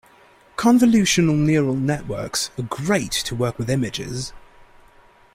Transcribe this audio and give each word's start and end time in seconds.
Convolutional 0.57 1.35
Neural 1.37 1.75
Networks 1.75 2.49
are 2.57 2.63
great 2.63 3.11
to 3.11 3.35
work 3.35 3.59
with 3.59 3.69
images. 3.69 4.33